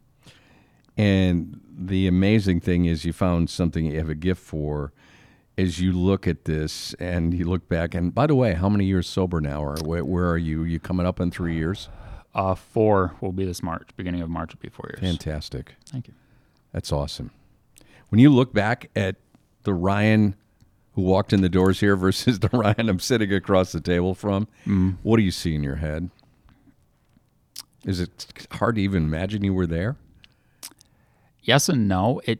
And 0.97 1.59
the 1.77 2.07
amazing 2.07 2.61
thing 2.61 2.85
is 2.85 3.05
you 3.05 3.13
found 3.13 3.49
something 3.49 3.85
you 3.85 3.97
have 3.97 4.09
a 4.09 4.15
gift 4.15 4.41
for 4.41 4.93
as 5.57 5.79
you 5.79 5.91
look 5.93 6.27
at 6.27 6.45
this 6.45 6.93
and 6.95 7.33
you 7.33 7.45
look 7.45 7.67
back, 7.69 7.93
and 7.95 8.13
by 8.13 8.27
the 8.27 8.35
way, 8.35 8.53
how 8.53 8.69
many 8.69 8.85
years 8.85 9.07
sober 9.07 9.39
now, 9.39 9.63
or 9.63 9.77
where, 9.83 10.03
where 10.03 10.29
are 10.29 10.37
you? 10.37 10.63
Are 10.63 10.67
you 10.67 10.79
coming 10.79 11.05
up 11.05 11.19
in 11.19 11.31
three 11.31 11.55
years? 11.55 11.89
Uh, 12.33 12.55
four 12.55 13.15
will 13.21 13.31
be 13.31 13.45
this 13.45 13.63
March. 13.63 13.87
Beginning 13.95 14.21
of 14.21 14.29
March 14.29 14.53
will 14.53 14.59
be 14.59 14.69
four 14.69 14.89
years. 14.89 14.99
Fantastic. 14.99 15.75
Thank 15.85 16.07
you. 16.07 16.13
That's 16.73 16.91
awesome. 16.91 17.31
When 18.09 18.19
you 18.19 18.29
look 18.29 18.53
back 18.53 18.89
at 18.95 19.15
the 19.63 19.73
Ryan 19.73 20.35
who 20.93 21.01
walked 21.01 21.33
in 21.33 21.41
the 21.41 21.49
doors 21.49 21.79
here 21.79 21.95
versus 21.95 22.39
the 22.41 22.49
Ryan 22.49 22.89
I'm 22.89 22.99
sitting 22.99 23.31
across 23.33 23.71
the 23.71 23.81
table 23.81 24.13
from, 24.13 24.47
mm. 24.65 24.97
what 25.03 25.17
do 25.17 25.23
you 25.23 25.31
see 25.31 25.55
in 25.55 25.63
your 25.63 25.75
head? 25.75 26.09
Is 27.85 27.99
it 27.99 28.47
hard 28.51 28.75
to 28.75 28.81
even 28.81 29.03
imagine 29.03 29.43
you 29.43 29.53
were 29.53 29.67
there? 29.67 29.95
Yes 31.45 31.69
and 31.69 31.87
no. 31.87 32.21
It 32.25 32.39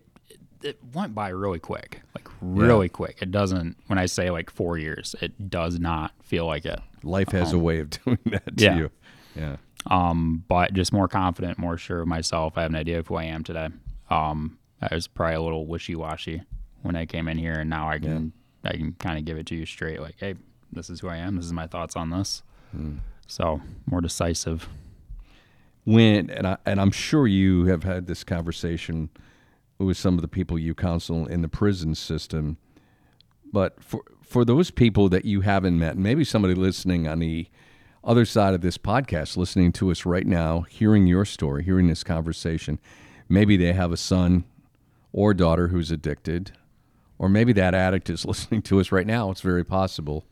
it 0.62 0.80
went 0.94 1.14
by 1.14 1.30
really 1.30 1.60
quick, 1.60 2.02
like 2.16 2.28
really 2.42 2.88
yeah. 2.88 2.92
quick. 2.92 3.18
It 3.22 3.32
doesn't. 3.32 3.78
When 3.88 4.00
I 4.00 4.08
say 4.08 4.32
like 4.32 4.50
four 4.50 4.78
years, 4.78 5.16
it 5.22 5.50
does 5.50 5.80
not 5.80 6.12
feel 6.24 6.46
like 6.46 6.66
it. 6.66 6.80
Life 7.04 7.30
has 7.30 7.54
um, 7.54 7.60
a 7.60 7.64
way 7.64 7.80
of 7.80 7.90
doing 8.06 8.20
that 8.26 8.58
to 8.58 8.64
yeah. 8.64 8.78
you. 8.78 8.92
Yeah. 9.36 9.58
Um, 9.88 10.44
but 10.48 10.74
just 10.74 10.92
more 10.92 11.08
confident, 11.08 11.60
more 11.60 11.78
sure 11.78 12.02
of 12.02 12.08
myself. 12.08 12.58
I 12.58 12.64
have 12.64 12.72
an 12.72 12.76
idea 12.76 13.00
of 13.00 13.08
who 13.08 13.16
I 13.16 13.26
am 13.26 13.44
today. 13.44 13.70
Um, 14.10 14.58
I 14.82 14.94
was 14.94 15.08
probably 15.08 15.36
a 15.36 15.42
little 15.42 15.68
wishy 15.68 15.96
washy 15.96 16.42
when 16.82 16.96
I 16.96 17.06
came 17.06 17.28
in 17.28 17.38
here, 17.38 17.54
and 17.54 17.70
now 17.70 17.90
I 17.90 18.00
can 18.00 18.34
yeah. 18.64 18.72
I 18.72 18.78
can 18.78 18.94
kind 18.94 19.20
of 19.20 19.26
give 19.26 19.38
it 19.38 19.46
to 19.48 19.56
you 19.56 19.66
straight. 19.66 20.02
Like, 20.02 20.16
hey, 20.20 20.36
this 20.72 20.90
is 20.90 21.02
who 21.02 21.10
I 21.10 21.18
am. 21.18 21.36
This 21.36 21.46
is 21.46 21.54
my 21.54 21.68
thoughts 21.68 21.96
on 21.96 22.10
this. 22.10 22.42
Mm. 22.76 23.00
So 23.28 23.62
more 23.86 24.02
decisive. 24.02 24.68
When 25.86 26.30
and 26.30 26.48
I 26.48 26.58
and 26.66 26.82
I'm 26.82 26.92
sure 26.92 27.28
you 27.28 27.66
have 27.66 27.84
had 27.84 28.08
this 28.08 28.24
conversation 28.24 29.10
with 29.78 29.98
some 29.98 30.16
of 30.16 30.22
the 30.22 30.28
people 30.28 30.58
you 30.58 30.74
counsel 30.74 31.28
in 31.28 31.42
the 31.42 31.48
prison 31.48 31.96
system. 31.96 32.58
But 33.52 33.84
for 33.84 34.02
for 34.22 34.44
those 34.44 34.72
people 34.72 35.10
that 35.10 35.26
you 35.26 35.42
haven't 35.42 35.78
met, 35.78 35.98
maybe 35.98 36.24
somebody 36.24 36.56
listening 36.56 37.08
on 37.08 37.20
the 37.20 37.48
other 38.04 38.26
side 38.26 38.54
of 38.54 38.62
this 38.62 38.78
podcast, 38.78 39.38
listening 39.38 39.72
to 39.74 39.92
us 39.92 40.06
right 40.06 40.26
now, 40.26 40.62
hearing 40.62 41.08
your 41.08 41.26
story, 41.26 41.64
hearing 41.64 41.88
this 41.88 42.04
conversation, 42.04 42.80
maybe 43.30 43.58
they 43.58 43.74
have 43.74 43.92
a 43.92 43.98
son 43.98 44.46
or 45.12 45.34
daughter 45.34 45.70
who's 45.70 45.92
addicted, 45.92 46.52
or 47.18 47.30
maybe 47.30 47.54
that 47.54 47.74
addict 47.74 48.10
is 48.10 48.26
listening 48.26 48.62
to 48.64 48.80
us 48.80 48.92
right 48.92 49.08
now. 49.08 49.32
It's 49.32 49.42
very 49.42 49.64
possible. 49.64 50.26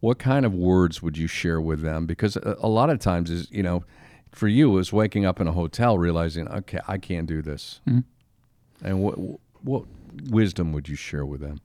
What 0.00 0.18
kind 0.18 0.44
of 0.44 0.52
words 0.52 1.00
would 1.00 1.16
you 1.16 1.28
share 1.28 1.60
with 1.60 1.80
them? 1.80 2.06
Because 2.06 2.36
a, 2.36 2.66
lot 2.66 2.90
of 2.90 2.98
times 2.98 3.30
is 3.30 3.48
you 3.52 3.62
know 3.62 3.84
for 4.32 4.48
you 4.48 4.76
is 4.78 4.92
waking 4.92 5.24
up 5.24 5.40
in 5.40 5.46
a 5.46 5.52
hotel 5.52 5.98
realizing, 5.98 6.48
okay, 6.48 6.80
I 6.88 6.98
can't 6.98 7.26
do 7.26 7.42
this. 7.42 7.80
Mm-hmm. 7.88 8.86
And 8.86 9.02
what 9.02 9.14
what 9.62 9.84
wisdom 10.30 10.72
would 10.72 10.88
you 10.88 10.96
share 10.96 11.24
with 11.24 11.40
them? 11.40 11.60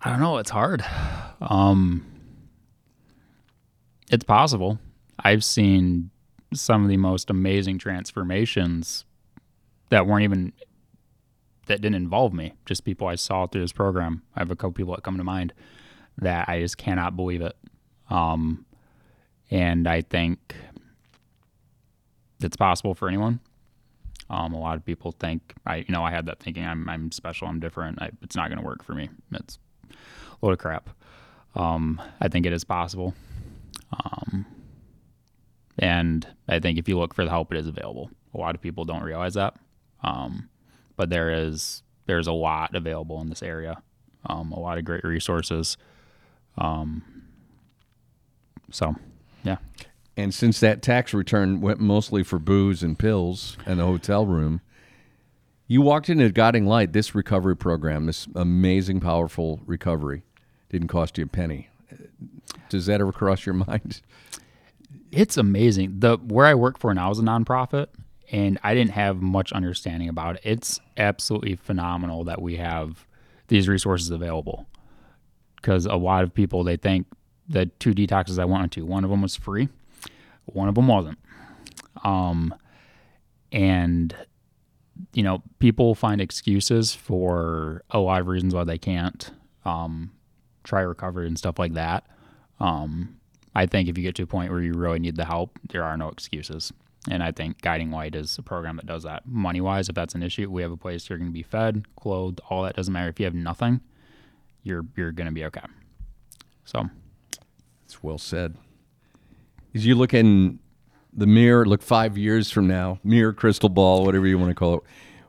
I 0.00 0.10
don't 0.10 0.20
know. 0.20 0.38
It's 0.38 0.50
hard. 0.50 0.84
Um, 1.40 2.06
it's 4.10 4.24
possible. 4.24 4.78
I've 5.18 5.44
seen 5.44 6.10
some 6.54 6.84
of 6.84 6.88
the 6.88 6.96
most 6.96 7.28
amazing 7.28 7.78
transformations 7.78 9.04
that 9.90 10.06
weren't 10.06 10.22
even 10.22 10.52
that 11.66 11.80
didn't 11.80 11.96
involve 11.96 12.32
me. 12.32 12.54
Just 12.64 12.84
people 12.84 13.08
I 13.08 13.16
saw 13.16 13.46
through 13.46 13.60
this 13.60 13.72
program. 13.72 14.22
I 14.34 14.40
have 14.40 14.50
a 14.50 14.56
couple 14.56 14.72
people 14.72 14.94
that 14.94 15.02
come 15.02 15.18
to 15.18 15.24
mind 15.24 15.52
that 16.16 16.48
I 16.48 16.60
just 16.60 16.78
cannot 16.78 17.16
believe 17.16 17.42
it. 17.42 17.56
Um, 18.08 18.64
and 19.50 19.86
I 19.86 20.02
think 20.02 20.54
it's 22.40 22.56
possible 22.56 22.94
for 22.94 23.08
anyone. 23.08 23.40
Um, 24.30 24.52
a 24.52 24.60
lot 24.60 24.76
of 24.76 24.84
people 24.84 25.12
think 25.12 25.54
I, 25.66 25.76
you 25.76 25.86
know, 25.88 26.04
I 26.04 26.10
had 26.10 26.26
that 26.26 26.40
thinking 26.40 26.64
I'm, 26.64 26.88
I'm 26.88 27.10
special, 27.12 27.48
I'm 27.48 27.60
different. 27.60 28.00
I, 28.00 28.10
it's 28.22 28.36
not 28.36 28.48
going 28.48 28.58
to 28.58 28.64
work 28.64 28.84
for 28.84 28.92
me. 28.94 29.08
It's 29.32 29.58
a 29.90 29.94
load 30.42 30.52
of 30.52 30.58
crap. 30.58 30.90
Um, 31.54 32.00
I 32.20 32.28
think 32.28 32.44
it 32.44 32.52
is 32.52 32.64
possible. 32.64 33.14
Um, 33.92 34.46
and 35.78 36.26
I 36.46 36.58
think 36.58 36.78
if 36.78 36.88
you 36.88 36.98
look 36.98 37.14
for 37.14 37.24
the 37.24 37.30
help, 37.30 37.52
it 37.52 37.58
is 37.58 37.66
available. 37.66 38.10
A 38.34 38.38
lot 38.38 38.54
of 38.54 38.60
people 38.60 38.84
don't 38.84 39.02
realize 39.02 39.34
that. 39.34 39.54
Um, 40.02 40.50
but 40.96 41.08
there 41.08 41.30
is, 41.30 41.82
there's 42.06 42.26
a 42.26 42.32
lot 42.32 42.74
available 42.74 43.20
in 43.20 43.30
this 43.30 43.42
area. 43.42 43.82
Um, 44.26 44.52
a 44.52 44.60
lot 44.60 44.78
of 44.78 44.84
great 44.84 45.04
resources. 45.04 45.78
Um, 46.58 47.02
so 48.70 48.94
yeah. 49.42 49.56
And 50.16 50.34
since 50.34 50.58
that 50.60 50.82
tax 50.82 51.14
return 51.14 51.60
went 51.60 51.78
mostly 51.78 52.24
for 52.24 52.38
booze 52.38 52.82
and 52.82 52.98
pills 52.98 53.56
and 53.64 53.78
the 53.78 53.84
hotel 53.84 54.26
room, 54.26 54.60
you 55.68 55.82
walked 55.82 56.08
into 56.08 56.28
Guiding 56.30 56.66
Light, 56.66 56.92
this 56.92 57.14
recovery 57.14 57.56
program, 57.56 58.06
this 58.06 58.26
amazing, 58.34 59.00
powerful 59.00 59.60
recovery. 59.66 60.22
Didn't 60.70 60.88
cost 60.88 61.18
you 61.18 61.24
a 61.24 61.26
penny. 61.28 61.68
Does 62.68 62.86
that 62.86 63.00
ever 63.00 63.12
cross 63.12 63.46
your 63.46 63.54
mind? 63.54 64.00
It's 65.12 65.36
amazing. 65.36 66.00
The 66.00 66.16
where 66.16 66.46
I 66.46 66.54
work 66.54 66.78
for 66.78 66.92
now 66.94 67.10
is 67.10 67.18
a 67.18 67.22
nonprofit, 67.22 67.86
and 68.32 68.58
I 68.62 68.74
didn't 68.74 68.92
have 68.92 69.22
much 69.22 69.52
understanding 69.52 70.08
about 70.08 70.36
it. 70.36 70.42
It's 70.44 70.80
absolutely 70.96 71.56
phenomenal 71.56 72.24
that 72.24 72.42
we 72.42 72.56
have 72.56 73.06
these 73.48 73.68
resources 73.68 74.10
available. 74.10 74.66
Because 75.56 75.86
a 75.86 75.96
lot 75.96 76.24
of 76.24 76.34
people 76.34 76.64
they 76.64 76.76
think 76.76 77.06
the 77.48 77.66
two 77.66 77.92
detoxes 77.92 78.38
I 78.38 78.44
wanted 78.44 78.72
to. 78.72 78.84
One 78.84 79.04
of 79.04 79.10
them 79.10 79.22
was 79.22 79.36
free, 79.36 79.68
one 80.46 80.68
of 80.68 80.74
them 80.74 80.88
wasn't. 80.88 81.18
Um, 82.04 82.54
and 83.52 84.14
you 85.12 85.22
know, 85.22 85.42
people 85.58 85.94
find 85.94 86.20
excuses 86.20 86.94
for 86.94 87.82
a 87.90 87.98
lot 87.98 88.20
of 88.20 88.26
reasons 88.26 88.54
why 88.54 88.64
they 88.64 88.78
can't 88.78 89.30
um, 89.64 90.10
try 90.64 90.80
recovery 90.80 91.26
and 91.26 91.38
stuff 91.38 91.58
like 91.58 91.74
that. 91.74 92.06
Um, 92.60 93.16
I 93.54 93.66
think 93.66 93.88
if 93.88 93.96
you 93.96 94.04
get 94.04 94.14
to 94.16 94.24
a 94.24 94.26
point 94.26 94.50
where 94.50 94.60
you 94.60 94.74
really 94.74 94.98
need 94.98 95.16
the 95.16 95.24
help, 95.24 95.58
there 95.68 95.84
are 95.84 95.96
no 95.96 96.08
excuses. 96.08 96.72
And 97.10 97.22
I 97.22 97.32
think 97.32 97.62
Guiding 97.62 97.90
Light 97.90 98.14
is 98.14 98.36
a 98.38 98.42
program 98.42 98.76
that 98.76 98.86
does 98.86 99.04
that. 99.04 99.26
Money 99.26 99.60
wise, 99.60 99.88
if 99.88 99.94
that's 99.94 100.14
an 100.14 100.22
issue, 100.22 100.50
we 100.50 100.62
have 100.62 100.72
a 100.72 100.76
place 100.76 101.08
you're 101.08 101.18
going 101.18 101.30
to 101.30 101.34
be 101.34 101.42
fed, 101.42 101.84
clothed, 101.96 102.40
all 102.50 102.62
that. 102.64 102.76
Doesn't 102.76 102.92
matter 102.92 103.08
if 103.08 103.18
you 103.18 103.24
have 103.24 103.34
nothing, 103.34 103.80
you're 104.62 104.84
you're 104.96 105.12
going 105.12 105.26
to 105.26 105.32
be 105.32 105.44
okay. 105.46 105.62
So 106.64 106.90
It's 107.88 108.02
well 108.02 108.18
said. 108.18 108.54
As 109.74 109.86
you 109.86 109.94
look 109.94 110.12
in 110.12 110.58
the 111.10 111.26
mirror, 111.26 111.64
look 111.64 111.80
five 111.80 112.18
years 112.18 112.50
from 112.50 112.66
now, 112.68 112.98
mirror, 113.02 113.32
crystal 113.32 113.70
ball, 113.70 114.04
whatever 114.04 114.26
you 114.26 114.38
want 114.38 114.50
to 114.50 114.54
call 114.54 114.74
it. 114.74 114.80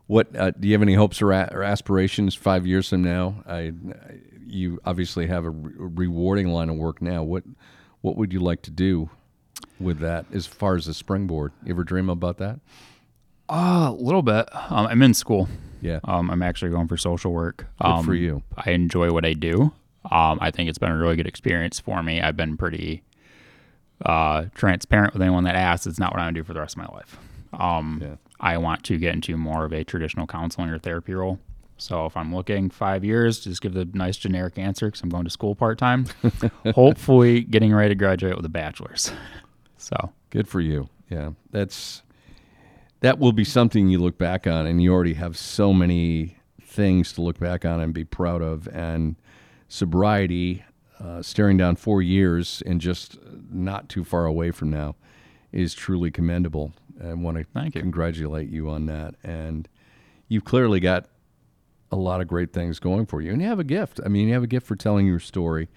What 0.08 0.36
uh, 0.36 0.52
do 0.52 0.68
you 0.68 0.74
have 0.74 0.82
any 0.82 0.96
hopes 0.96 1.22
or, 1.22 1.32
a- 1.32 1.48
or 1.54 1.64
aspirations 1.64 2.36
five 2.36 2.68
years 2.68 2.90
from 2.90 3.02
now? 3.02 3.44
I, 3.48 3.54
I- 3.54 3.72
you 4.46 4.82
obviously 4.84 5.28
have 5.28 5.46
a 5.46 5.52
re- 5.52 5.72
rewarding 5.78 6.50
line 6.50 6.70
of 6.70 6.76
work 6.76 7.02
now. 7.02 7.24
What 7.24 7.44
what 8.02 8.18
would 8.18 8.34
you 8.34 8.42
like 8.42 8.62
to 8.64 8.72
do 8.72 9.10
with 9.80 10.00
that 10.00 10.26
as 10.34 10.46
far 10.46 10.76
as 10.76 10.86
a 10.88 10.94
springboard? 10.94 11.54
You 11.64 11.72
ever 11.74 11.86
dream 11.86 12.10
about 12.10 12.40
that? 12.40 12.60
uh, 13.48 13.88
a 13.90 13.94
little 13.94 14.22
bit. 14.24 14.50
Um, 14.54 14.88
I'm 14.88 15.02
in 15.02 15.14
school. 15.14 15.48
Yeah, 15.82 16.00
Um, 16.04 16.30
I'm 16.30 16.42
actually 16.42 16.72
going 16.72 16.90
for 16.90 16.98
social 16.98 17.32
work. 17.32 17.68
good 17.82 17.88
Um, 17.88 18.06
for 18.06 18.16
you. 18.16 18.44
I 18.58 18.72
enjoy 18.72 19.14
what 19.14 19.24
I 19.26 19.32
do. 19.34 19.72
Um, 20.12 20.40
I 20.42 20.52
think 20.52 20.70
it's 20.70 20.78
been 20.80 20.92
a 20.92 20.98
really 20.98 21.16
good 21.16 21.28
experience 21.28 21.80
for 21.80 22.02
me. 22.02 22.22
I've 22.22 22.36
been 22.38 22.58
pretty 22.58 23.04
uh, 24.06 24.46
transparent 24.56 25.14
with 25.14 25.22
anyone 25.22 25.44
that 25.44 25.56
asks. 25.56 25.86
It's 25.88 26.00
not 26.00 26.14
what 26.14 26.20
I 26.20 26.24
want 26.26 26.36
to 26.36 26.40
do 26.42 26.44
for 26.44 26.54
the 26.54 26.60
rest 26.62 26.76
of 26.78 26.84
my 26.90 26.96
life. 26.96 27.18
Um, 27.54 28.00
Yeah. 28.02 28.16
I 28.40 28.58
want 28.58 28.84
to 28.86 28.98
get 28.98 29.14
into 29.14 29.36
more 29.36 29.66
of 29.66 29.74
a 29.74 29.84
traditional 29.84 30.26
counseling 30.26 30.70
or 30.70 30.80
therapy 30.80 31.14
role. 31.14 31.40
So 31.78 32.06
if 32.06 32.16
I'm 32.16 32.34
looking 32.34 32.70
five 32.70 33.04
years, 33.04 33.40
just 33.42 33.62
give 33.62 33.74
the 33.74 33.86
nice 33.94 34.18
generic 34.18 34.58
answer 34.58 34.88
because 34.88 35.02
I'm 35.02 35.10
going 35.10 35.26
to 35.26 35.30
school 35.30 35.56
part 35.56 35.78
time. 35.78 36.06
Hopefully, 36.74 37.42
getting 37.42 37.74
ready 37.74 37.90
to 37.90 37.96
graduate 37.96 38.36
with 38.36 38.46
a 38.46 38.50
bachelor's. 38.50 39.12
So 39.78 40.14
Good 40.30 40.48
for 40.48 40.62
you. 40.62 40.90
Yeah, 41.10 41.32
that's 41.52 42.04
that 43.00 43.18
will 43.18 43.32
be 43.32 43.44
something 43.46 43.88
you 43.90 43.98
look 44.00 44.18
back 44.18 44.46
on, 44.46 44.68
and 44.68 44.82
you 44.82 44.94
already 44.94 45.14
have 45.16 45.38
so 45.38 45.74
many 45.74 46.38
things 46.62 47.14
to 47.14 47.22
look 47.22 47.40
back 47.40 47.66
on 47.66 47.80
and 47.80 47.94
be 47.94 48.04
proud 48.04 48.42
of. 48.42 48.68
And 48.68 49.16
sobriety, 49.70 50.66
uh, 51.00 51.22
staring 51.22 51.56
down 51.56 51.78
four 51.78 52.02
years 52.02 52.62
and 52.66 52.82
just 52.82 53.18
not 53.50 53.88
too 53.88 54.04
far 54.04 54.26
away 54.26 54.52
from 54.52 54.70
now, 54.70 54.96
is 55.54 55.74
truly 55.74 56.12
commendable. 56.12 56.74
I 57.02 57.14
want 57.14 57.38
to 57.38 57.46
Thank 57.54 57.76
you. 57.76 57.82
congratulate 57.82 58.50
you 58.50 58.70
on 58.70 58.88
that. 58.88 59.16
And 59.24 59.70
you've 60.28 60.44
clearly 60.44 60.82
got 60.82 61.06
a 61.92 61.96
lot 61.96 62.20
of 62.20 62.28
great 62.28 62.52
things 62.52 62.80
going 62.80 63.06
for 63.06 63.22
you, 63.22 63.32
and 63.32 63.42
you 63.42 63.48
have 63.48 63.60
a 63.60 63.64
gift. 63.64 64.00
I 64.06 64.10
mean, 64.10 64.28
you 64.28 64.34
have 64.34 64.44
a 64.44 64.48
gift 64.48 64.68
for 64.68 64.76
telling 64.76 65.08
your 65.08 65.20
story, 65.20 65.70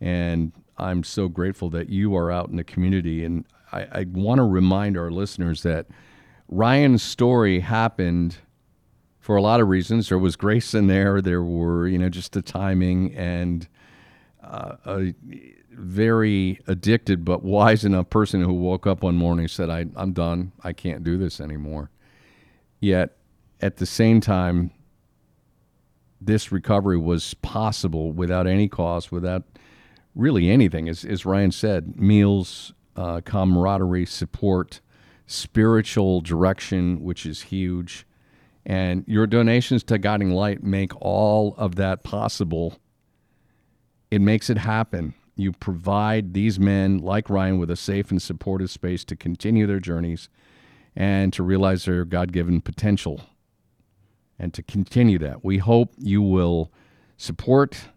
and 0.00 0.52
I'm 0.78 1.04
so 1.04 1.28
grateful 1.28 1.70
that 1.70 1.88
you 1.88 2.16
are 2.16 2.32
out 2.32 2.48
in 2.48 2.56
the 2.56 2.64
community. 2.64 3.24
And 3.24 3.44
I, 3.70 3.82
I 3.92 4.06
want 4.10 4.38
to 4.38 4.44
remind 4.44 4.96
our 4.96 5.10
listeners 5.10 5.62
that 5.62 5.86
Ryan's 6.48 7.02
story 7.02 7.60
happened 7.60 8.38
for 9.22 9.36
a 9.36 9.40
lot 9.40 9.60
of 9.60 9.68
reasons. 9.68 10.08
There 10.08 10.18
was 10.18 10.34
grace 10.34 10.74
in 10.74 10.88
there. 10.88 11.22
There 11.22 11.44
were, 11.44 11.86
you 11.86 11.96
know, 11.96 12.08
just 12.08 12.32
the 12.32 12.42
timing 12.42 13.14
and 13.14 13.68
uh, 14.42 14.74
a 14.84 15.14
very 15.70 16.60
addicted 16.66 17.24
but 17.24 17.44
wise 17.44 17.84
enough 17.84 18.10
person 18.10 18.42
who 18.42 18.52
woke 18.52 18.84
up 18.84 19.04
one 19.04 19.14
morning 19.14 19.44
and 19.44 19.50
said, 19.50 19.70
I, 19.70 19.86
I'm 19.94 20.12
done. 20.12 20.50
I 20.64 20.72
can't 20.72 21.04
do 21.04 21.16
this 21.16 21.40
anymore. 21.40 21.90
Yet 22.80 23.16
at 23.60 23.76
the 23.76 23.86
same 23.86 24.20
time, 24.20 24.72
this 26.20 26.50
recovery 26.50 26.98
was 26.98 27.34
possible 27.34 28.10
without 28.10 28.48
any 28.48 28.66
cost, 28.66 29.12
without 29.12 29.44
really 30.16 30.50
anything. 30.50 30.88
As, 30.88 31.04
as 31.04 31.24
Ryan 31.24 31.52
said, 31.52 31.96
meals, 31.96 32.72
uh, 32.96 33.20
camaraderie, 33.24 34.06
support, 34.06 34.80
spiritual 35.28 36.20
direction, 36.22 37.04
which 37.04 37.24
is 37.24 37.42
huge. 37.42 38.04
And 38.64 39.04
your 39.06 39.26
donations 39.26 39.82
to 39.84 39.98
Guiding 39.98 40.30
Light 40.30 40.62
make 40.62 40.92
all 41.00 41.54
of 41.56 41.74
that 41.76 42.04
possible. 42.04 42.78
It 44.10 44.20
makes 44.20 44.48
it 44.50 44.58
happen. 44.58 45.14
You 45.34 45.52
provide 45.52 46.34
these 46.34 46.60
men, 46.60 46.98
like 46.98 47.30
Ryan, 47.30 47.58
with 47.58 47.70
a 47.70 47.76
safe 47.76 48.10
and 48.10 48.20
supportive 48.20 48.70
space 48.70 49.04
to 49.06 49.16
continue 49.16 49.66
their 49.66 49.80
journeys 49.80 50.28
and 50.94 51.32
to 51.32 51.42
realize 51.42 51.86
their 51.86 52.04
God 52.04 52.32
given 52.32 52.60
potential 52.60 53.22
and 54.38 54.52
to 54.54 54.62
continue 54.62 55.18
that. 55.18 55.44
We 55.44 55.58
hope 55.58 55.94
you 55.96 56.22
will 56.22 56.70
support 57.16 57.88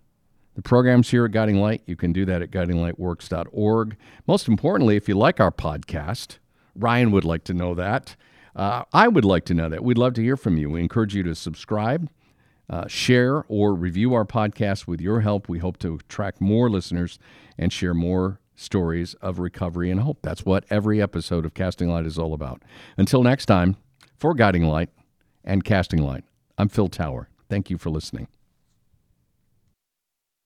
the 0.56 0.62
programs 0.62 1.10
here 1.10 1.26
at 1.26 1.32
Guiding 1.32 1.60
Light. 1.60 1.82
You 1.86 1.96
can 1.96 2.14
do 2.14 2.26
that 2.26 2.42
at 2.42 2.52
guidinglightworks.org. 2.52 3.98
Most 4.28 4.48
importantly, 4.48 4.96
if 4.96 5.10
you 5.10 5.16
like 5.16 5.40
our 5.40 5.52
podcast, 5.52 6.38
Ryan 6.76 7.12
would 7.12 7.26
like 7.26 7.44
to 7.46 7.54
know 7.54 7.76
that. 7.76 8.16
Uh, 8.56 8.84
I 8.94 9.08
would 9.08 9.26
like 9.26 9.46
to 9.46 9.54
know 9.54 9.70
that. 9.70 9.84
We'd 9.84 9.98
love 9.98 10.14
to 10.14 10.22
hear 10.22 10.38
from 10.38 10.58
you. 10.58 10.70
We 10.70 10.82
encourage 10.82 11.14
you 11.14 11.24
to 11.24 11.36
subscribe, 11.36 12.10
uh, 12.70 12.88
share, 12.88 13.44
or 13.48 13.74
review 13.74 14.14
our 14.14 14.26
podcast. 14.26 14.88
With 14.88 15.02
your 15.02 15.22
help, 15.22 15.50
we 15.50 15.60
hope 15.60 15.78
to 15.80 15.96
attract 15.96 16.40
more 16.40 16.70
listeners 16.70 17.20
and 17.58 17.74
share 17.74 17.94
more 17.94 18.40
stories 18.56 19.14
of 19.16 19.40
recovery 19.40 19.92
and 19.92 20.00
hope. 20.00 20.20
That's 20.22 20.46
what 20.46 20.64
every 20.70 21.02
episode 21.02 21.46
of 21.46 21.54
Casting 21.54 21.90
Light 21.90 22.06
is 22.06 22.18
all 22.18 22.34
about. 22.34 22.62
Until 22.98 23.24
next 23.24 23.48
time, 23.48 23.76
for 24.16 24.34
Guiding 24.34 24.64
Light 24.64 24.90
and 25.44 25.66
Casting 25.66 26.02
Light, 26.02 26.24
I'm 26.58 26.70
Phil 26.70 26.88
Tower. 26.88 27.30
Thank 27.50 27.70
you 27.70 27.78
for 27.78 27.90
listening. 27.90 28.28